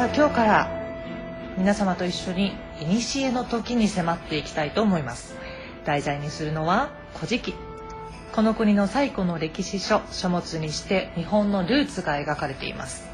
[0.00, 0.70] さあ今日から
[1.58, 5.36] 皆様と一緒に古の時に迫っていきたいと思います。
[5.84, 7.54] 題材にするのは古事記。
[8.32, 13.10] この国の最古の歴史書書物にして日本のルーツが描かれています。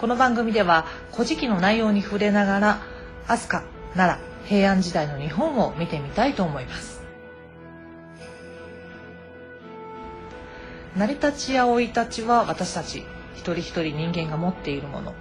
[0.00, 2.82] この番組では古事記の内容に触れながら
[3.28, 6.93] 飛鳥奈良平安時代の日本を見てみたいと思います。
[10.96, 13.04] 成り立ちや生い立ちは私たち
[13.34, 15.14] 一人一人人間が持っているもの、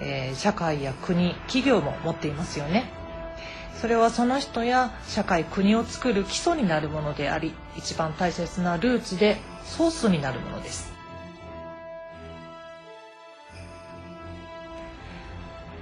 [0.00, 2.90] えー、社会や国企業も持っていますよね。
[3.80, 10.92] それはその人や社会国を作る基礎になるものであり一番大切なルーツでソースになるものです。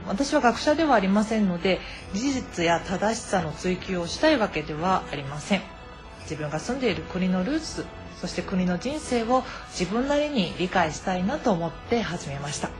[0.06, 1.80] 私は学者ではありませんので
[2.14, 5.62] 事実や正しさの追求をしたいわけではありません。
[6.22, 7.84] 自分が住んでいる国のルーツ
[8.20, 12.70] そして国の人生を自分なりに理解したいなと思って始めました。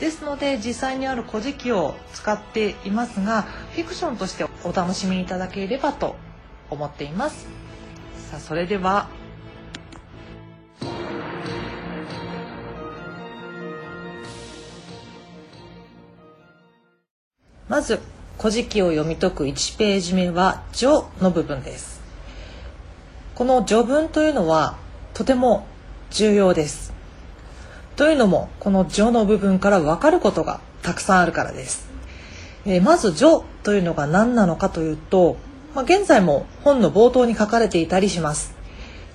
[0.00, 6.16] ですので実際にある古事記を使っていますがフィクションとしてお楽しみいただければと
[6.70, 7.46] 思っています。
[8.30, 9.08] さあそれでは。
[17.68, 18.00] まず
[18.38, 21.95] 古事記を読み解く1ページ目は「序」の部分です。
[23.36, 24.78] この序文というのは
[25.12, 25.66] とても
[26.10, 26.94] 重要です。
[27.94, 31.86] というのもこの序の部分から分かることがたくさんあるからです。
[32.64, 35.36] えー、まず序というのが何なのかというと、
[35.74, 38.54] まあ、現在も本の冒頭に書かれていたりします。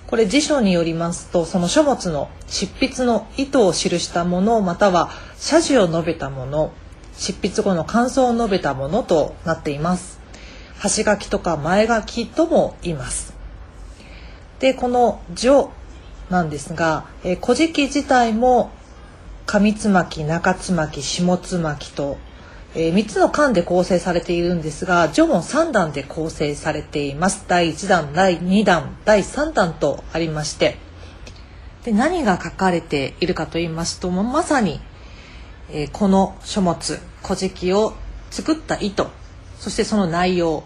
[0.05, 6.73] これ辞書によりますとその書物の執筆の意図を記したものまたは謝辞を述べたもの
[7.15, 10.19] 執筆後の感想を述べたものとなっています
[10.77, 13.40] 端書きとか前書きとも言います
[14.61, 15.69] でこの「序」
[16.29, 18.69] なんですが「えー、古事記」自体も
[19.47, 22.17] 上つまき中つまき下つまきと、
[22.75, 27.43] えー、3つの巻で構成されているんですが序も3段で構成されています。
[27.47, 30.77] 第1弾第2弾第3弾とありまして
[31.83, 34.79] で何が書かれているかと言いますとまさに、
[35.71, 37.93] えー、この書物「古事記」を
[38.29, 39.07] 作った意図
[39.59, 40.63] そしてその内容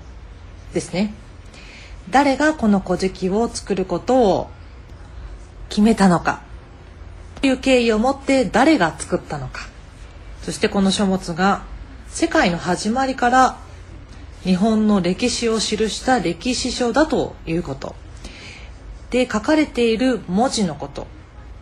[0.74, 1.14] ですね。
[2.10, 4.50] 誰がこの古事記を作ることを
[5.70, 6.42] 決めたのか。
[7.42, 9.68] という経緯をもって誰が作ったのか。
[10.42, 11.64] そしてこの書物が
[12.08, 13.58] 世界の始まりから
[14.44, 17.96] 日本の歴史を記した歴史書だということ。
[19.10, 21.08] で書かれている文字のこと。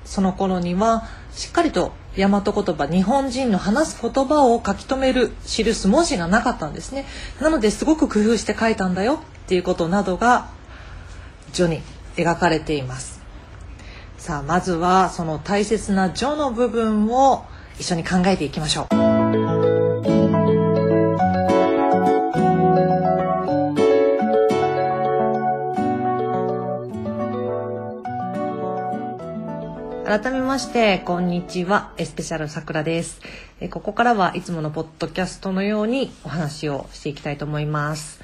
[0.05, 7.05] その頃にはしっかりと大和言葉日本人の話す言葉を書き留める記す文字がなかったんですね。
[7.41, 10.47] なのですごく工夫して書いたんだよっていうことなどが
[11.51, 11.81] 序に
[12.15, 13.21] 描かれています。
[14.17, 17.45] さあまずはその大切な序の部分を
[17.79, 19.62] 一緒に考えていきましょう。
[30.13, 31.91] 改めまして、こんにちは。
[31.97, 33.19] エスペシャルさくらです。
[33.71, 38.21] ここからはいつものポッドキャストのようにお話をしていきたいと思います。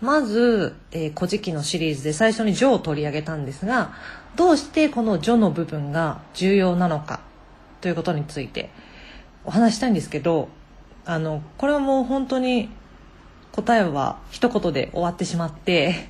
[0.00, 3.92] まず、えー、古事記のシリーズで最初に「序」を取り上げたんですが
[4.34, 7.20] どうしてこの「序」の部分が重要なのか
[7.80, 8.70] ということについて
[9.44, 10.48] お話したいんですけど
[11.04, 12.68] あのこれはもう本当に
[13.52, 16.08] 答えは一言で終わってしまって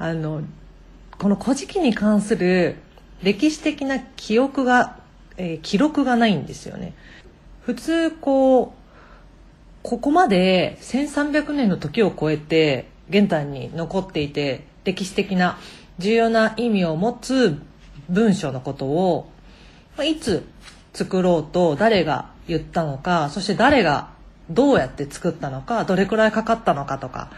[0.00, 0.42] あの
[1.16, 2.74] この「古事記」に関する
[3.22, 4.98] 歴史的な記憶が、
[5.36, 6.94] えー、記録がないんですよね。
[7.62, 8.80] 普通こう
[9.82, 15.58] ここまで1300年の時を超えて現代に残っていて歴史的な
[15.98, 17.60] 重要な意味を持つ
[18.08, 19.30] 文章のことを
[20.02, 20.46] いつ
[20.92, 24.10] 作ろうと誰が言ったのかそして誰が
[24.50, 27.30] どうやって作ったのかどれくらいかかったのかとか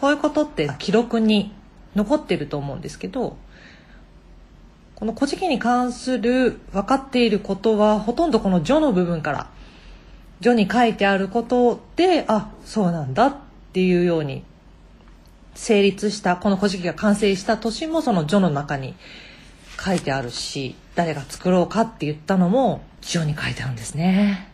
[0.00, 1.52] そういうことって記録に
[1.94, 3.36] 残ってると思うんですけど
[5.04, 9.50] この古事記に関する分かっていることはほとんどこの序の部分から
[10.40, 13.36] 序に書いてあることであそうなんだっ
[13.74, 14.44] ていうように
[15.54, 18.94] 成立したこの古事記が完成した年もその序の中に
[19.78, 24.48] 書いてあるし誰が作ろうかって言ったのも序に書いてあるんですね。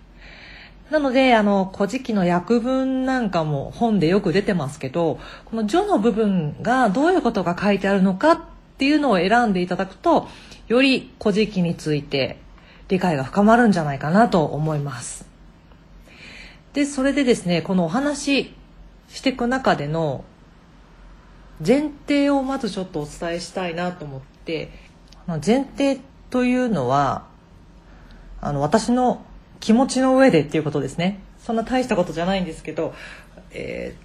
[0.90, 8.40] なので、あの、古事記の訳文なんかも本でよく出てますけど、この序の部分がどういうことが書いてあるのかっ
[8.80, 10.26] ていうのを選んでいただくと、
[10.68, 12.38] より古事記について
[12.88, 15.28] 理解が深まるんじゃないかなと思います。
[16.72, 18.54] で、それでですね、このお話
[19.08, 20.24] していく中での
[21.64, 24.70] 前提をまずちょっとお伝えしたいなと思って、
[25.26, 26.00] 前提
[26.30, 27.26] というのは
[28.40, 29.24] あの私の
[29.60, 32.94] 気持ちの上でっていうことですねそんな大したことじゃないんですけど
[33.50, 34.04] えー、っ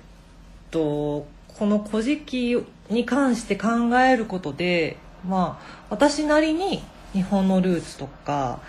[0.72, 3.68] とこの「古事記」に関して考
[4.00, 4.98] えることで
[5.28, 8.60] まあ私なりに日本のルーツとか、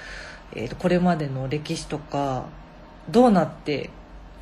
[0.55, 2.45] えー、とこれまでの歴史とか
[3.11, 3.91] どうなって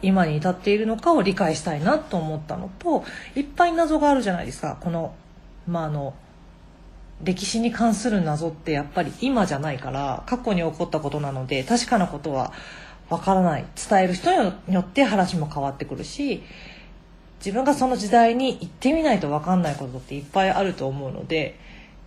[0.02, 3.04] 今に至っているのかを理解したいなと思ったのと
[3.34, 4.76] いっぱい謎があるじゃないですか。
[4.80, 5.14] この,、
[5.66, 6.14] まあ、あの
[7.22, 12.52] 歴史に関する謎ってやっぱり今じゃないから過去に起こったことなので確かなことは
[13.08, 13.64] わからない。
[13.88, 16.42] 伝える人によって話も変わってくるし
[17.44, 21.58] 自分がその時代に行ってみないと分かんないことっていっぱいあると思うので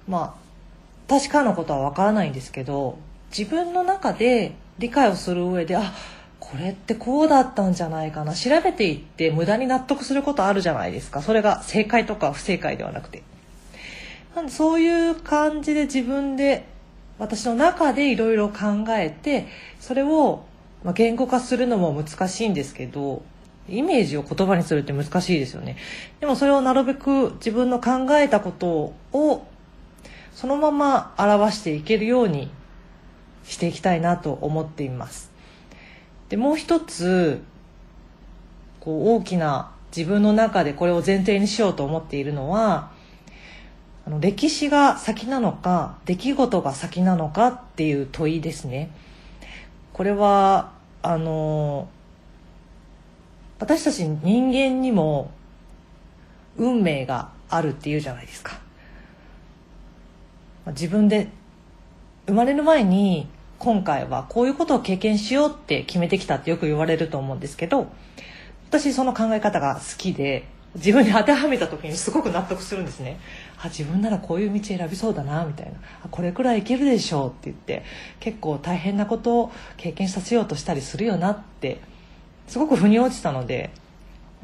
[0.07, 2.97] まあ確かなことは分からないんですけど
[3.29, 5.93] 自分の中で理解をする上であ
[6.39, 11.21] これってこうだったんじゃないかな調べていって無駄に納得することあるじゃないですか。
[11.21, 13.21] それが正解とか不正解ではなくて。
[14.35, 16.65] なんでそういう感じで自分で
[17.19, 19.47] 私の中でいろいろ考えて
[19.79, 20.45] それを
[20.93, 23.23] 言語化するのも難しいんですけど
[23.69, 25.77] イメージを言葉にするって難しいですよね。
[26.19, 29.47] でもそれをなるべく自分の考えたことを
[30.33, 32.49] そのまま表していけるように
[33.43, 35.31] していきたいなと思っています。
[36.29, 37.41] でもう一つ
[38.79, 42.91] こう大きな自分の中でこれを前提にしようと思っているのは
[44.05, 48.91] あの歴史が先なのか出来事が先なのかっていう問いですね。
[49.93, 50.71] これは
[51.01, 51.89] あの
[53.59, 55.31] 私たち人間にも
[56.57, 58.59] 運命があるっていうじゃないですか。
[60.67, 61.29] 自分で
[62.27, 63.27] 生まれる前に
[63.57, 67.87] 今回はこういうことを経験しようって決めてきたってよく言われると思うんですけど
[68.69, 70.45] 私その考え方が好きで
[70.75, 73.19] 自分に当てはめた時にすごく納得するんですね。
[73.57, 75.73] あ自分ならこういう道選びそうだなみたいな。
[76.11, 77.83] これくらいいけるでしょうって言って
[78.19, 81.79] 結構大変なことを経験させようとしたりするよなって
[82.47, 83.69] すごく腑に落ちたので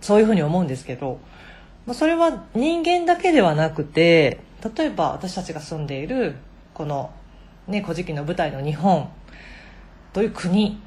[0.02, 1.20] そういうふうに思うんですけど
[1.94, 4.40] それは人間だけではなくて
[4.78, 6.36] 例えば私たちが住んでいる
[6.74, 7.12] この
[7.68, 9.10] 「ね、古事記」の舞台の日本
[10.14, 10.82] という国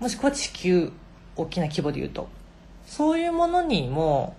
[0.00, 0.92] もしくは地球
[1.36, 2.28] 大きな規模でいうと
[2.86, 4.34] そういうものにも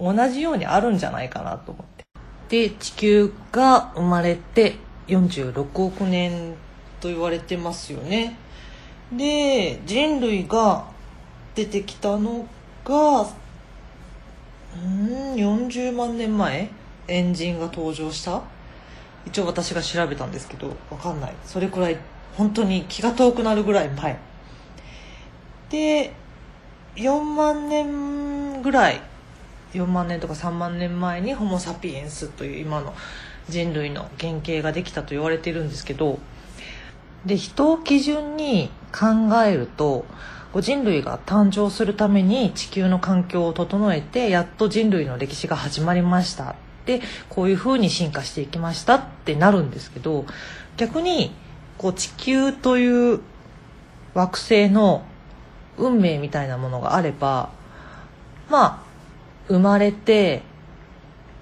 [0.00, 2.04] 同じようにあるんじゃないかなと思って。
[2.48, 4.76] で地球が生まれて
[5.08, 6.54] 46億年
[7.00, 8.36] と言われてますよね。
[9.12, 10.86] で人類が
[11.58, 12.46] 出てきたの
[12.84, 16.70] がうん40万年前？
[17.08, 18.42] エンジンが登場した？
[19.26, 21.34] 一応私が調べたんですけど分かんない。
[21.44, 21.98] それくらい
[22.36, 24.20] 本当に気が遠くなるぐらい前。
[25.70, 26.12] で
[26.94, 29.00] 4万年ぐらい
[29.72, 32.94] 4万年とか3万年前にホモ・サピエンスという今の
[33.48, 36.20] 人類の原型ができたと言われてるんですけど
[37.26, 40.06] で人を基準に考えると
[40.52, 46.50] こう人類が誕生するために地球の環境を整えてやっと人類の歴史が始まりました。
[46.52, 46.54] っ
[46.88, 50.24] てこういうふうに進化していきましたってなるんですけど
[50.78, 51.34] 逆に
[51.76, 53.20] こう地球という
[54.14, 55.02] 惑星の
[55.76, 57.50] 運命みたいなものがあれば
[58.48, 58.82] まあ
[59.48, 60.42] 生まれて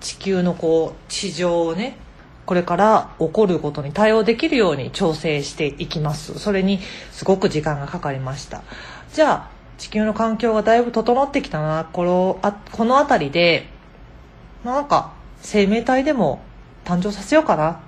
[0.01, 1.97] 地球のこう地上をね
[2.45, 6.39] これから起こることに対応できるように調整していきます。
[6.39, 6.79] それに
[7.11, 8.63] すごく時間がかかりました。
[9.17, 13.67] じゃあ地球の環境がだいぶ整ってきたなこのあこの辺りで
[14.63, 16.43] なんか生命体でも
[16.85, 17.81] 誕生させようかな。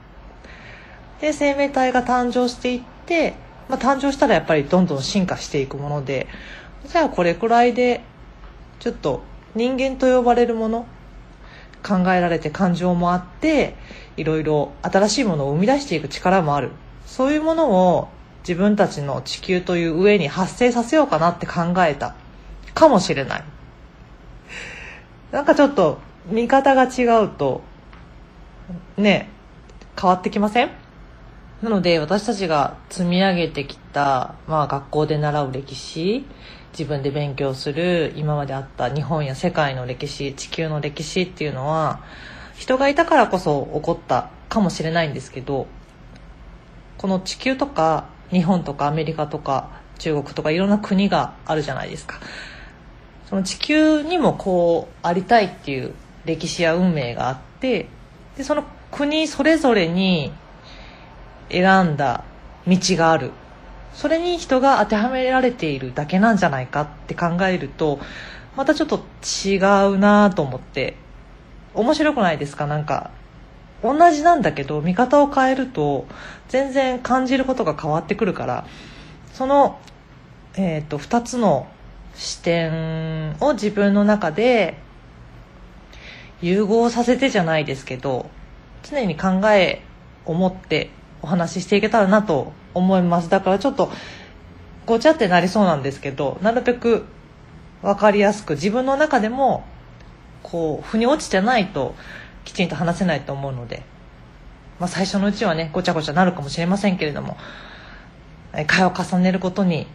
[1.21, 3.35] で生命体が誕生していって、
[3.69, 6.29] まあ、誕生したらやっぱりどんどん進化していくもので
[6.87, 8.01] じゃあこれくらいで
[8.79, 9.21] ちょっと
[9.55, 10.87] 人間と呼ばれるもの
[11.87, 13.75] 考えられて感情もあって
[14.17, 16.71] いろいろ新しいものを生み出していく力もある。
[17.05, 18.09] そういうものを
[18.49, 22.15] 自分たちの地球という上に発生させようかなって考えた。
[22.73, 23.45] かもしれない。
[25.33, 27.61] なんかちょっと見方が違うと
[28.97, 29.29] ね
[30.01, 30.71] 変わってきません？
[31.61, 36.25] なので私たちが積み上げてきた、まあ、学校で習う歴史
[36.73, 42.01] 自分で勉強する今まであった日本や世界の歴史地球の歴史っていうのは
[42.57, 45.67] 人がいたからこそ起こったかもしれないんですけど
[46.97, 52.21] この地球とか日本とかアメリカとか中国とかいろんな国があるじゃないですか。
[53.29, 55.95] その地球にもこうありたいっていう
[56.25, 57.89] 歴史や運命があって
[58.37, 60.33] でその国それぞれに
[61.51, 62.25] 選んだ
[62.67, 63.33] 道がある。
[63.95, 67.99] それに人が当てはめられているだけなんじゃないかって考えると
[68.57, 69.57] またちょっと違
[69.93, 70.95] うなと思って。
[71.75, 72.67] 面白くないですか？
[72.67, 73.11] なんか
[73.83, 76.07] 同じなんだけど見方を変えると
[76.49, 78.67] 全然感じることが変わってくるから
[79.33, 79.79] その、
[80.57, 81.69] えーと、2つの
[82.15, 84.79] 視点を自分の中で
[86.41, 88.29] 融合させてじゃないですけど
[88.83, 89.83] 常に考え
[90.25, 90.91] を持って
[91.23, 93.29] お話ししていけたらなと思います。
[93.29, 93.91] だからちょっと
[94.87, 97.05] ごちゃってなりそうなんですけどなるべく
[97.83, 99.65] 分かりやすく自分の中でも
[100.43, 101.95] こう腑に落ちてないと
[102.49, 103.83] きちんと話せないと思うので、
[104.81, 107.37] まあ、最初のうちはねごちゃごちゃなるかもしれませんけれども
[108.67, 109.87] 会話を重ねることに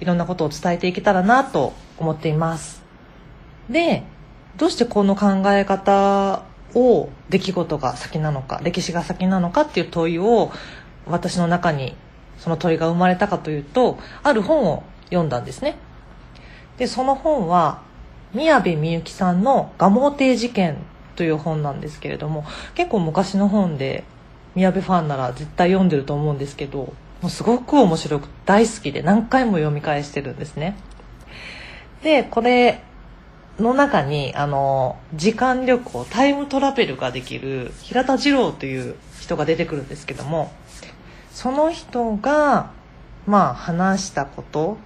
[0.00, 2.84] いろんなことを伝えていけたらなと思っています。
[3.68, 4.04] で
[4.56, 6.44] どうしてこの考え方
[6.74, 10.52] を出来事が先なのか歴史が先なのかっていう問いを
[11.06, 11.96] 私の中に
[12.38, 15.76] その問いが生まれたかというとある本を読んだんですね。
[16.78, 17.82] でその本は
[18.32, 20.76] 宮部みゆきさんの「蒲生亭事件」
[21.16, 22.44] という本なんですけれども
[22.74, 24.04] 結構昔の本で
[24.54, 30.76] 宮部ファンなら絶対読んでると思うんですけどもうすごく面白く大好きで何回も読み返してるんですね。
[32.02, 32.82] でこれ
[33.58, 40.52] の中にあの時間旅行タイムトラベルができる平田二郎という人が出てくるんですけども
[41.32, 42.70] その人が
[43.26, 44.76] まあ話したこと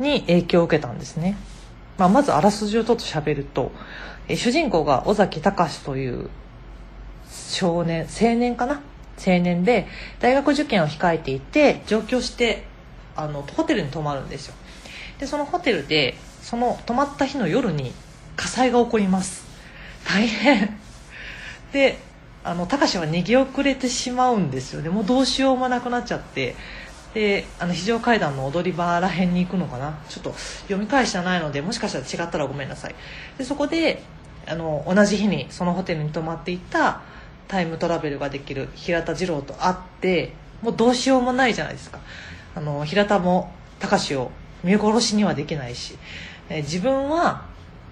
[0.00, 1.36] に影響を受けたんですね、
[1.98, 3.72] まあ、まずあらすじをちょっと喋ると
[4.28, 6.28] え主人公が尾崎隆という
[7.30, 8.82] 少年青年かな？
[9.18, 9.86] 青年で
[10.20, 12.64] 大学受験を控えていて上京して
[13.16, 14.54] あのホテルに泊まるんですよ。
[15.18, 17.92] でそのホテルでその泊まった日の夜に
[18.36, 19.44] 火災が起こります。
[20.06, 20.78] 大変。
[21.72, 21.98] で
[22.44, 24.82] あの高志は逃げ遅れてしまうんですよ。
[24.82, 26.54] ねもうどうしようもなくなっちゃって。
[27.14, 29.98] であの非常階段の踊り場らへんに行くのかな？
[30.08, 32.94] ちょっと読み返してないのでもしかしたら違ったらごめんなさい。
[33.38, 34.02] でそこで
[34.48, 37.02] あの同じ日にそのホテルに泊まっていた
[37.46, 42.00] タイムトラベルができる平田二郎と会ってもうどうしようもないじゃないですか。
[42.54, 44.30] あの平田も高志を
[44.64, 45.96] 見殺しにはできないし、
[46.48, 47.46] え自分は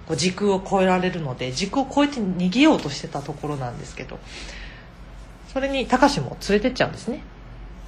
[0.07, 4.19] こう時空を超えられるので時空を超えて逃げようとしてたところなんですけど
[5.53, 7.23] それに高志も連れてっちゃうんですね。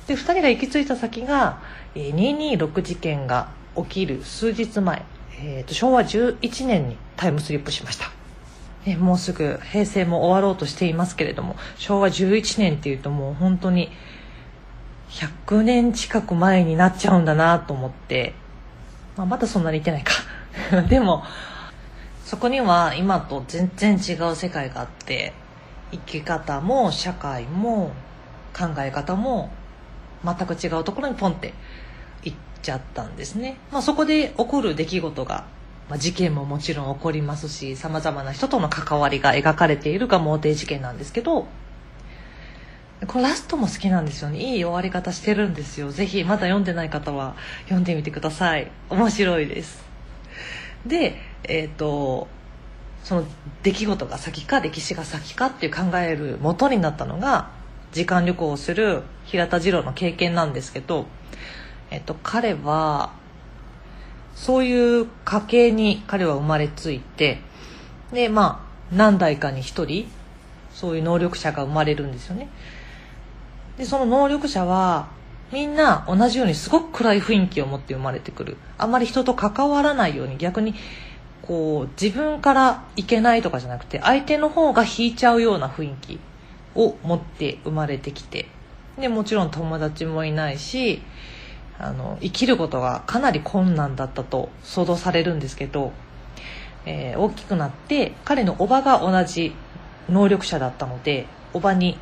[0.07, 1.61] で2人が行き着いた先が、
[1.95, 5.05] え、226事件が起きる数日前、
[5.39, 8.11] えーと、昭和11年にタイムスリップしました、
[8.89, 13.91] えー、もうすぐ平成も終わろうとしていますけれども昭和11年っていうともう本当に
[15.11, 18.33] 100年近く前になっちゃうんだなと思って、
[19.17, 20.13] まあ、まだそんなにいってないか。
[20.89, 21.23] でも
[22.25, 25.33] そこには今と全然違う世界があって
[25.93, 27.93] 生き方も社会も
[28.57, 29.51] 考え方も
[30.25, 31.55] 全く違うところにポンって
[32.25, 35.47] 行っちゃったんですね、まあ、そこで起こる出来事が、
[35.89, 41.47] まあ、事件ももちろん起こりますしさまざまな人との関わりが描かれているが盲点事件なんですけど
[43.07, 44.41] これラストも好きなんですよね。
[44.41, 45.93] いい終わり方してるんですよ。
[45.93, 48.73] ぜひまだ読んでない方は読んでみてください。
[48.91, 49.85] 面白いです。
[50.85, 52.27] でえっ、ー、と
[53.05, 53.25] その
[53.63, 57.51] 出来事が先か歴史が先かっていう考える元になったのが
[57.93, 61.07] 時間旅行をする平田二郎の経験なんですけど、
[61.91, 63.13] えっと、彼は
[64.39, 67.41] そういう家系に彼は生まれついて
[68.13, 70.07] でまあ何代かに一人
[70.73, 72.49] そういう能力者が生まれるんですよね。
[73.77, 75.09] でその能力者は
[75.53, 78.57] みんな同じようにすごく暗い雰囲気を持って生まれてくる。
[78.79, 80.75] あんまり人と関わらないように逆に
[81.43, 86.21] こう自分からいけないとかじゃなくて相手の方が引いちゃうような雰囲気
[86.77, 88.47] を持って生まれてきて。
[88.99, 91.03] でもちろん友達もいないし
[91.79, 95.93] あの生きることがかなり困難だったと想像されるんですけど、
[96.87, 99.55] えー、大きくなって彼のおばが同じ
[100.09, 101.99] 能力者だったのでおばに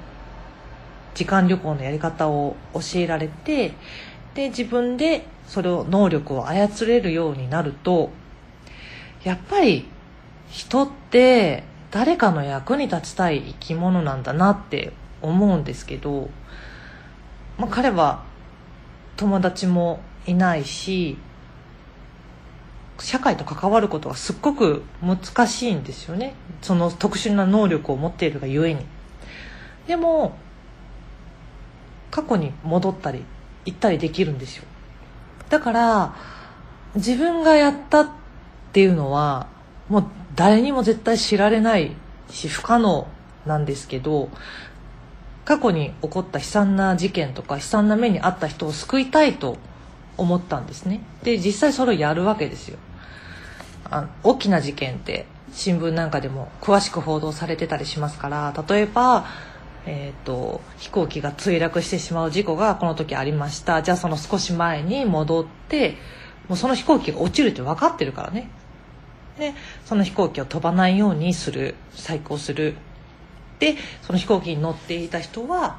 [1.14, 3.72] 時間旅行のやり方を教えられて
[4.34, 8.10] で自分でそれを能力を操れるようになると
[9.24, 9.86] やっぱり
[10.50, 14.92] 人って誰かの役に立ちたい生き物なんだなって
[15.22, 16.28] 思うんですけど、
[17.58, 18.24] まあ、彼は
[19.16, 21.16] 友達もいないし
[22.98, 26.34] 社会と関わることがすっごく難しいんですよね。
[26.62, 28.86] その特殊な能力を持っているがゆえに。
[29.86, 30.36] でも
[32.10, 33.24] 過去に戻ったり
[33.66, 34.64] 行ったりできるんですよ。
[35.50, 36.14] だから
[36.94, 38.08] 自分がやったっ
[38.72, 39.48] ていうのは
[39.88, 40.04] もう
[40.34, 41.92] 誰にも絶対知られない
[42.30, 43.06] し不可能
[43.44, 44.30] なんですけど
[45.46, 49.56] 過去に起こった悲惨な事件とか悲惨な目に遭った人を救いたいと
[50.18, 51.00] 思ったんですね。
[51.22, 52.78] で実際それをやるわけですよ。
[53.88, 59.24] あ大きな事件って新聞なんかでも詳しく報道されてたりしますから例えば、
[59.86, 63.82] えーと、飛行機が墜落してしまう事故がこの時ありました。
[63.82, 65.96] じゃあその少し前に戻って
[66.48, 68.50] もうその飛行機が落ちるって分かってるからね。
[69.38, 72.74] でその飛行機を飛ばないようにする再興する。
[73.58, 75.78] でその飛行機に乗っていた人は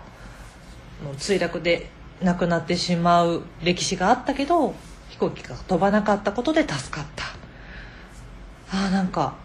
[1.18, 1.90] 墜落で
[2.22, 4.74] 亡くなってしまう歴史があったけど
[5.10, 7.26] 飛行機が飛ばなかったことで助かった。
[8.70, 9.36] ああなんか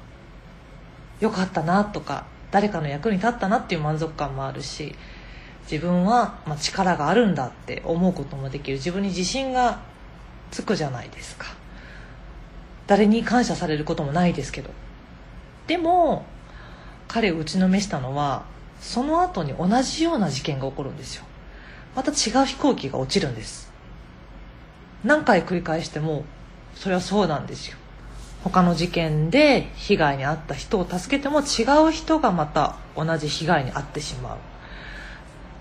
[1.21, 4.97] よかったなとか誰かの役に立ったなっていう満足感もあるし
[5.71, 8.79] 自分は、まあ、力があるんだって思うこともできる。
[8.79, 9.81] 自分に自信が
[10.51, 11.47] つくじゃないですか。
[12.87, 14.71] 誰に感謝されることもないですけど。
[15.67, 16.27] でも
[17.13, 18.45] 彼を打ちのめしたのは
[18.81, 21.25] その後に同じような事件が起こるんですよ。
[21.95, 23.71] また違う飛行機が落ちるんです。
[25.05, 26.25] 何回繰り返しても
[26.75, 27.77] それはそうなんですよ。
[28.45, 34.39] 他の事件で被害に遭った人を助けても違う人がまた同じ被害に遭ってしまう、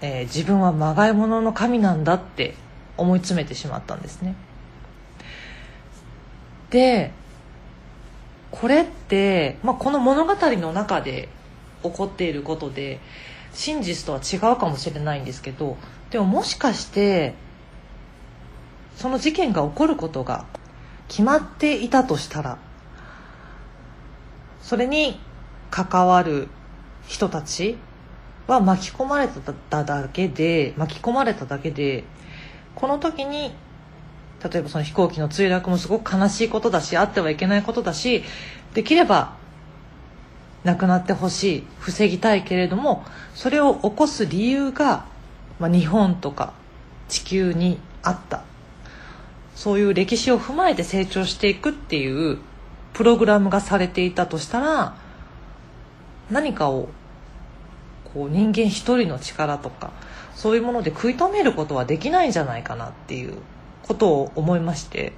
[0.02, 2.56] えー、自分はまがい物の神なんだって
[2.98, 4.36] 思い詰めてしまったんですね。
[6.72, 7.12] で
[8.50, 11.30] これって、まあ、この物語の中で
[11.84, 13.00] 起こっていることで
[13.54, 15.78] 真実とは違うかもしれないんですけど
[16.10, 17.34] でももしかして
[18.96, 20.46] その事件が起こることが
[21.08, 22.58] 決まっていたとしたら
[24.62, 25.20] それに
[25.70, 26.48] 関わる
[27.08, 27.78] 人たち
[28.48, 32.04] は巻き込まれただけで巻き込まれただけで
[32.76, 33.54] この時に
[34.44, 38.24] 例えばその飛行機の墜落もすごく悲しいことだしあってはいけないことだし
[38.74, 39.36] できれば
[40.64, 43.04] 亡くなってほしい防ぎたいけれども
[43.34, 45.06] それを起こす理由が、
[45.60, 46.54] まあ、日本とか
[47.08, 48.44] 地球にあった。
[49.56, 52.40] そういう歴史を踏まえて成長していくっていう
[52.94, 54.96] プログラムがされていたとしたら
[56.32, 56.90] 何かを
[58.14, 59.92] こう人間一人の力とか
[60.34, 63.36] そういうもので食い止めることはできないんじゃないかなっていう
[63.84, 65.14] ことを思いまして。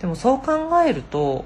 [0.00, 1.44] でもそう考えると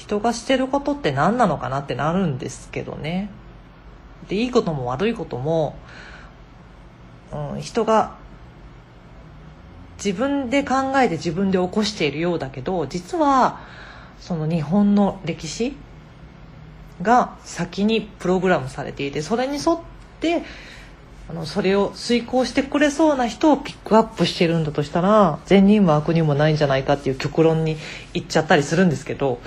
[0.00, 3.28] 人がしてることって何なのかなってなるんですけどね。
[4.30, 5.76] でいいことも悪いことも、
[7.54, 8.16] うん、人が
[10.02, 13.60] 自分で考えて自分で起こしているようだけど実は
[14.18, 15.74] その日本の歴史
[17.02, 19.80] が先にプログラムされていてそれに沿っ
[20.20, 20.42] て
[21.28, 27.76] あのそれを遂行してくれそうな人をピックアップしてるんだとしたら善人も悪人もないんじゃないかっていう極論に
[28.14, 29.40] 言っちゃったりするんですけど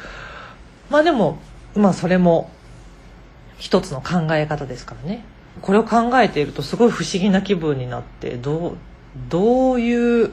[0.94, 1.40] まあでも
[1.76, 2.52] まあそれも
[3.58, 5.26] 一つの考え方ですからね。
[5.64, 8.78] これを考えているとすごい不思議な気分になってどう
[9.28, 10.32] どういう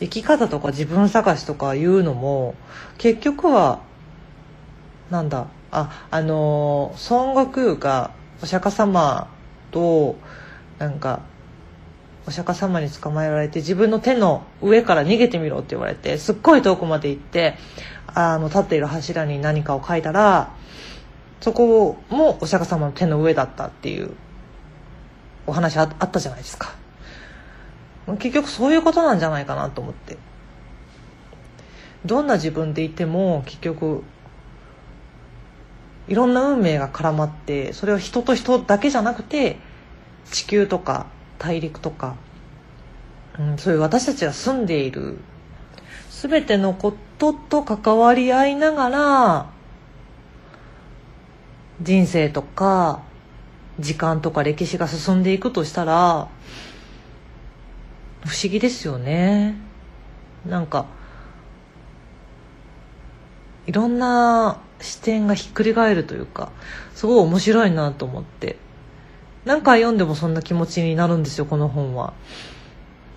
[0.00, 2.54] 生き方とか自分探しとかいうのも
[2.96, 3.80] 結局は
[5.10, 9.28] なんだああの孫悟空がお釈迦様
[9.70, 10.16] と
[10.78, 11.20] なんか
[12.26, 17.56] お釈迦様に捕まえられて自分の手の上から逃げてみろって言われてすっごい遠くまで行って
[18.14, 20.52] あの立っている柱に何かを書いたら
[21.40, 24.10] そこもお釈迦様の手の上だったっていう
[25.46, 26.74] お話あったじゃないですか。
[28.18, 30.18] 結局そういうことなんじゃないかなと思って。
[32.04, 34.02] どんな自分でいても結局
[36.08, 39.58] いろんな運命が絡まってそれは人と人だけじゃなくて
[40.30, 41.06] 地球とか
[41.38, 42.16] 大陸とか、
[43.38, 45.18] うん、そういう私たちが住んでいる
[46.20, 49.50] 全てのことと関わり合いながら
[51.80, 53.00] 人生とか
[53.78, 56.28] 時間とか歴史が進んでいくとしたら
[58.26, 59.56] 不思議ですよね。
[60.46, 60.84] なんか
[63.66, 66.52] いろんな視点がひっくり返るというか
[66.94, 68.56] すごい面白いなと思って。
[69.46, 72.12] 何回読んでもそんな気持ちになるんですよこの本は。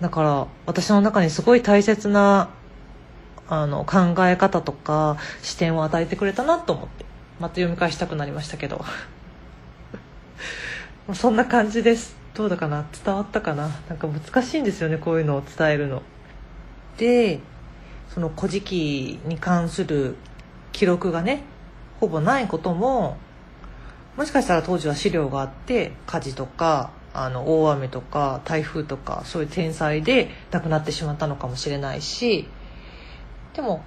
[0.00, 2.48] だから私の中にすごい大切な
[3.48, 7.04] あの考え方とか視点を与えてくれたなと思って
[7.40, 8.84] また読み返したくなりましたけど。
[11.12, 12.16] そんな感じです。
[12.34, 12.86] どうだかな？
[13.04, 13.68] 伝わったかな？
[13.88, 16.02] なんか難しいんですよねこういうのを伝えるの。
[16.96, 17.40] で
[18.08, 20.16] その「古事記」に関する
[20.72, 21.42] 記録がね
[22.00, 23.18] ほぼないことも
[24.16, 32.48] もしかしたら当時は資料があって火事とかあの大雨とか台風とかそういう天災で亡くなってしまったのかもしれないし
[33.54, 33.82] でも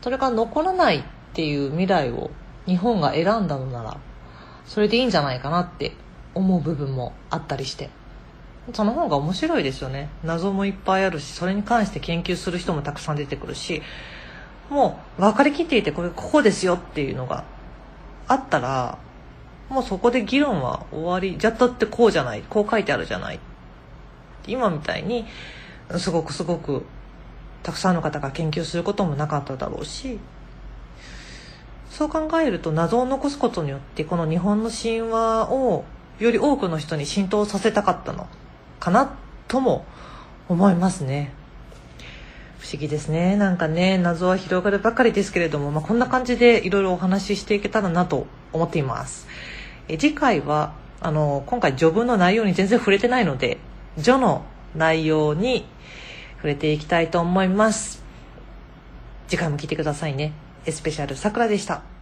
[0.00, 1.02] それが残らないっ
[1.34, 2.30] ていう未来を
[2.66, 3.96] 日本が選んだのなら
[4.66, 5.92] それでいいんじゃないかなって
[6.34, 7.90] 思う部分もあったりして。
[8.74, 10.10] その方が面白いですよね。
[10.22, 13.82] 謎もいっぱいあるしそれに関して研究する人もたくさん出てくるし
[14.68, 17.44] もう分かりきっていてこれここですよっていうのが
[18.26, 18.98] あったら
[19.70, 23.40] もうそこで議論は終わりじゃったってこうじゃないこう書いてあるじゃない。
[24.46, 25.26] 今みたいに
[25.96, 26.84] すごくすごく
[27.62, 30.18] たくさんの方が研究することもなかっただろうし
[31.90, 35.84] そう考えると謎を残すことによってこの日本の神話を
[36.18, 38.26] より多くの人に浸透させたかったの
[38.78, 39.16] かな
[39.48, 39.84] とも
[40.48, 41.32] 思いますね。
[42.58, 43.36] 不思議ですね。
[43.36, 49.26] なんかね謎は広がるばかりですけれども、まあ、こんな感じでいろいろお話ししていけたらなと思っています。
[49.88, 53.58] え次回はあの今回序文の内容に全然触れてないので
[53.96, 54.44] 序の
[54.74, 55.66] 内容に
[56.38, 58.02] 触れていきたいと思います。
[59.28, 60.32] 次回も聞いてくださいね。
[60.64, 61.97] エスペシャルさくらでした。